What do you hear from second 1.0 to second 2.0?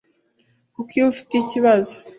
ufite ikibazo,